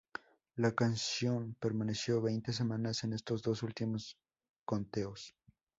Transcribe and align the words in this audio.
La 0.55 0.71
canción 0.71 1.53
permaneció 1.59 2.23
veinte 2.23 2.53
semanas 2.53 3.03
en 3.03 3.13
estos 3.13 3.43
dos 3.43 3.61
últimos 3.61 4.17
conteos. 4.65 5.35